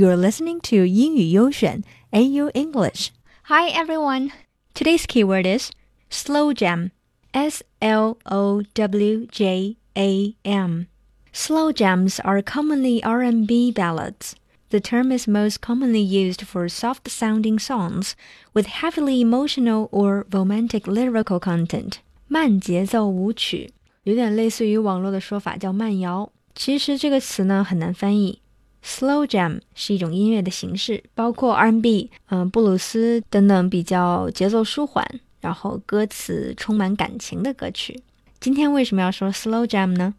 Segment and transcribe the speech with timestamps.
[0.00, 3.10] You're listening to 英语优选 AU English.
[3.48, 4.30] Hi everyone.
[4.72, 5.70] Today's keyword is
[6.08, 6.92] slow jam.
[7.34, 10.86] S L O W J A M.
[11.34, 14.32] Slow jams are commonly R&B ballads.
[14.70, 18.14] The term is most commonly used for soft-sounding songs
[18.54, 21.96] with heavily emotional or romantic lyrical content.
[22.26, 23.74] 慢节奏舞曲
[24.04, 26.32] 有点类似于网络的说法叫慢摇。
[26.54, 28.38] 其实这个词呢很难翻译。
[28.84, 35.06] Slow jam 是一种音乐的形式，包括 R&B、嗯布鲁斯等等比较节奏舒缓，
[35.40, 38.02] 然后歌词充满感情的歌曲。
[38.40, 40.14] 今天为什么要说 slow jam 呢？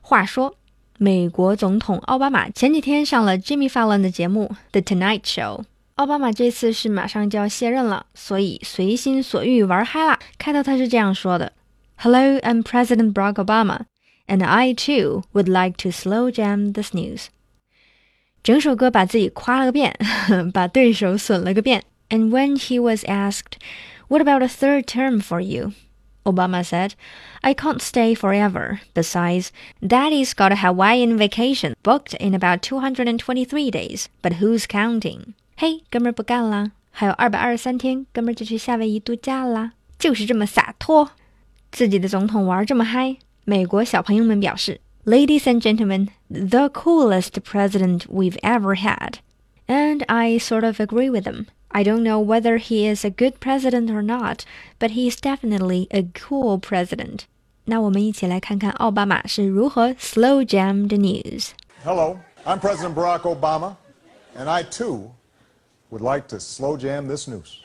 [0.00, 0.54] 话说，
[0.98, 5.62] 美国总统奥巴马前几天上了 Jimmy Fallon 的节目《The Tonight Show》。
[5.96, 10.18] 奥巴马这次是马上就要卸任了，所以随心所欲玩嗨啦。
[10.38, 11.52] 开头他是这样说的
[11.96, 13.80] ：“Hello, I'm President Barack Obama,
[14.26, 17.26] and I too would like to slow jam the snooze。”
[18.43, 19.95] 整首歌把自己夸了个遍，
[20.53, 21.83] 把对手损了个遍。
[22.09, 23.59] And when he was asked,
[24.07, 25.73] "What about a third term for you?"
[26.23, 26.91] Obama said,
[27.41, 28.79] "I can't stay forever.
[28.93, 29.49] Besides,
[29.81, 34.05] Daddy's got a Hawaiian vacation booked in about 223 days.
[34.21, 41.11] But who's counting?" 嘿，哥们儿不干啦，还有二百二十三天，哥们儿就去夏威夷度假啦，就是这么洒脱。
[41.71, 44.81] 自己的总统玩这么嗨，美国小朋友们表示。
[45.05, 49.19] Ladies and gentlemen, the coolest president we've ever had.
[49.67, 51.47] And I sort of agree with him.
[51.71, 54.45] I don't know whether he is a good president or not,
[54.79, 57.27] but he's definitely a cool president.
[57.65, 61.49] 那我们一起来看看奥巴马是如何 slow jam the news.
[61.83, 63.75] Hello, I'm President Barack Obama,
[64.35, 65.11] and I too
[65.91, 67.59] would like to slow jam this news.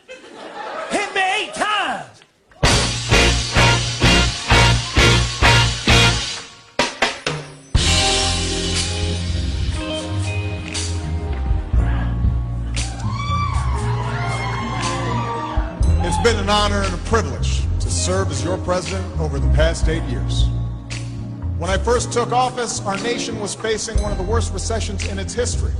[16.49, 20.47] An honor and a privilege to serve as your president over the past eight years.
[21.59, 25.19] When I first took office, our nation was facing one of the worst recessions in
[25.19, 25.73] its history.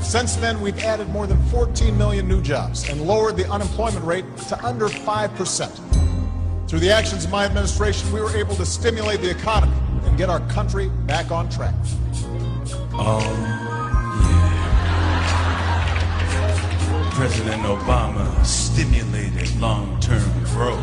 [0.00, 4.24] Since then, we've added more than 14 million new jobs and lowered the unemployment rate
[4.48, 6.68] to under 5%.
[6.68, 10.30] Through the actions of my administration, we were able to stimulate the economy and get
[10.30, 11.74] our country back on track.
[12.96, 13.61] Um,
[17.14, 20.78] President Obama stimulated long-term growth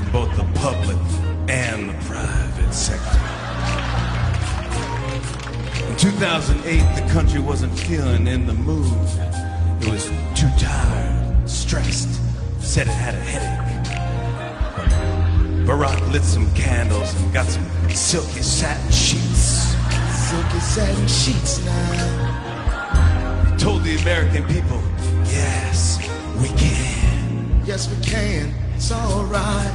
[0.00, 0.96] in both the public
[1.48, 3.20] and the private sector.
[5.86, 8.90] In 2008, the country wasn't feeling in the mood.
[9.82, 12.08] It was too tired, stressed,
[12.60, 13.64] said it had a headache.
[15.66, 19.76] Barack lit some candles and got some silky satin sheets.
[20.30, 22.13] Silky satin sheets now.
[23.64, 24.78] Told the American people,
[25.24, 25.98] yes,
[26.38, 27.62] we can.
[27.64, 28.52] Yes, we can.
[28.76, 29.72] It's alright.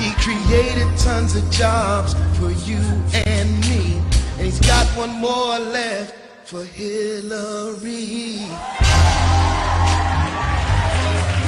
[0.00, 2.78] He created tons of jobs for you
[3.14, 4.02] and me.
[4.36, 8.40] And he's got one more left for Hillary.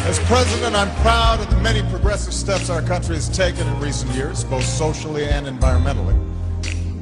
[0.06, 4.12] As president, I'm proud of the many progressive steps our country has taken in recent
[4.12, 6.29] years, both socially and environmentally.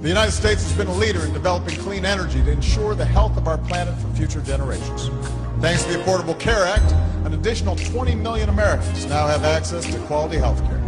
[0.01, 3.37] The United States has been a leader in developing clean energy to ensure the health
[3.37, 5.11] of our planet for future generations.
[5.61, 6.93] Thanks to the Affordable Care Act,
[7.27, 10.79] an additional 20 million Americans now have access to quality health care.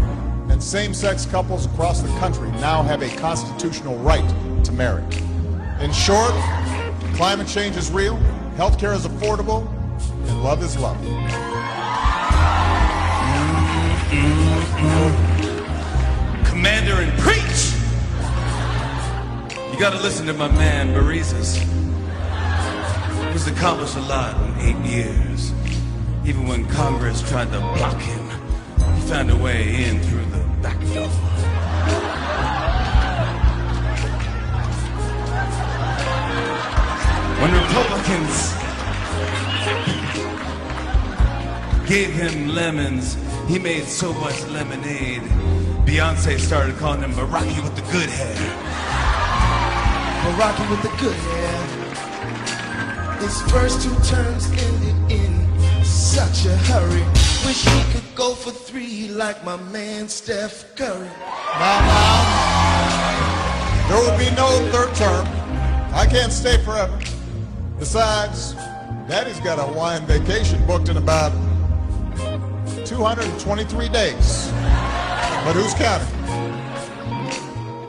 [0.49, 4.29] And same-sex couples across the country now have a constitutional right
[4.65, 5.03] to marry.
[5.81, 6.33] In short,
[7.17, 8.15] climate change is real,
[8.57, 9.69] health care is affordable,
[10.29, 10.97] and love is love.
[16.47, 17.70] Commander and preach!
[19.81, 21.57] You gotta listen to my man, Barisas.
[23.33, 25.53] He's accomplished a lot in eight years.
[26.23, 28.29] Even when Congress tried to block him,
[28.95, 31.09] he found a way in through the back door.
[37.41, 38.53] When Republicans
[41.89, 43.17] gave him lemons,
[43.49, 45.23] he made so much lemonade.
[45.87, 48.70] Beyonce started calling him Baraki with the good hair.
[50.39, 51.61] Rocky with the good hair.
[53.21, 57.05] His first two terms ended in such a hurry.
[57.47, 61.09] Wish he could go for three like my man Steph Curry.
[61.59, 65.27] Now, now, there will be no third term.
[65.93, 66.99] I can't stay forever.
[67.79, 68.55] Besides,
[69.09, 71.33] Daddy's got a Hawaiian vacation booked in about
[72.87, 74.51] 223 days.
[75.45, 76.07] But who's counting?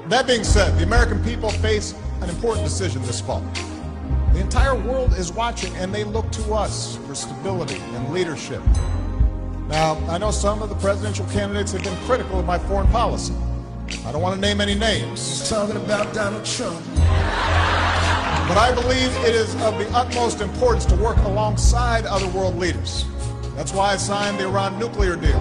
[0.09, 3.43] That being said, the American people face an important decision this fall.
[4.33, 8.61] The entire world is watching, and they look to us for stability and leadership.
[9.67, 13.33] Now, I know some of the presidential candidates have been critical of my foreign policy.
[14.05, 15.39] I don't want to name any names.
[15.39, 16.79] He's talking about Donald Trump.
[18.47, 23.05] But I believe it is of the utmost importance to work alongside other world leaders.
[23.55, 25.39] That's why I signed the Iran nuclear deal.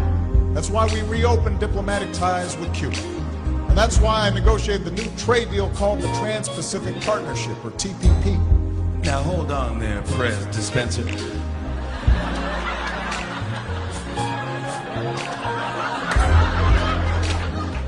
[0.54, 2.96] That's why we reopened diplomatic ties with Cuba.
[3.70, 7.70] And that's why I negotiated the new trade deal called the Trans Pacific Partnership, or
[7.70, 8.36] TPP.
[9.04, 11.04] Now hold on there, Prez Dispenser.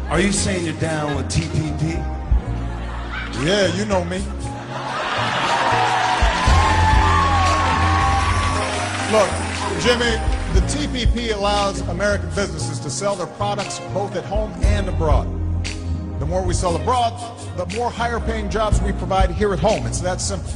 [0.08, 1.94] Are you saying you're down with TPP?
[3.44, 4.18] Yeah, you know me.
[9.10, 9.28] Look,
[9.82, 10.14] Jimmy,
[10.54, 15.41] the TPP allows American businesses to sell their products both at home and abroad.
[16.22, 17.18] The more we sell abroad,
[17.56, 19.84] the more higher paying jobs we provide here at home.
[19.88, 20.52] It's that simple.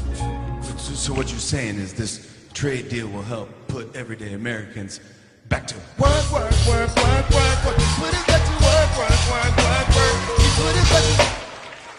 [0.63, 5.01] So, so what you're saying is this trade deal will help put everyday Americans
[5.49, 7.79] back to Work, work, work, work, work, work.
[7.79, 10.39] You put it back to work, work, work, work, work.
[10.39, 11.03] You put it back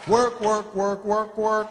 [0.06, 1.68] to Work, work, work, work, work.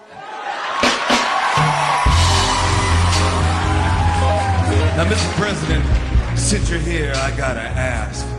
[4.99, 5.33] Now, Mr.
[5.41, 8.36] President, since you're here, I gotta ask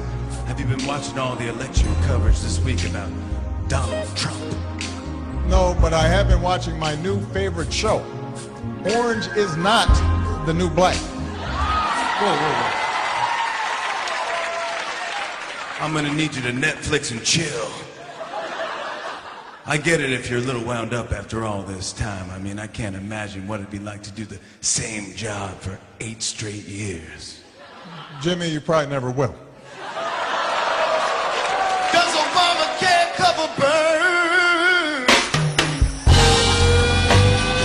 [0.48, 3.12] have you been watching all the election coverage this week about
[3.68, 4.40] Donald Trump?
[5.48, 7.98] No, but I have been watching my new favorite show.
[8.96, 9.88] Orange is not
[10.46, 10.96] the new black.
[10.96, 12.74] Whoa, whoa, whoa.
[15.86, 17.70] I'm gonna need you to Netflix and chill.
[19.66, 22.30] I get it if you're a little wound up after all this time.
[22.32, 25.78] I mean, I can't imagine what it'd be like to do the same job for
[26.00, 27.42] eight straight years.
[28.22, 29.36] Jimmy, you probably never will.
[33.38, 35.06] Cover burn?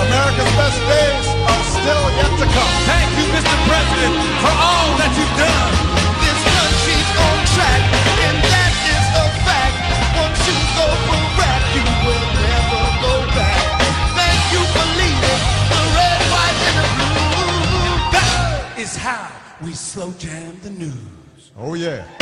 [0.04, 2.72] America's best days are still yet to come.
[2.84, 3.56] Thank you, Mr.
[3.64, 4.14] President,
[4.44, 5.72] for all that you've done.
[6.20, 7.82] This country's on track,
[8.20, 9.76] and that is a fact.
[10.20, 13.64] Once you go for rap, you will never go back.
[14.12, 15.40] Thank you for leading
[15.72, 17.32] the red, white, and the blue.
[18.12, 19.32] That is how
[19.64, 21.48] we slow jam the news.
[21.56, 22.21] Oh, yeah.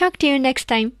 [0.00, 0.96] Talk to you next time.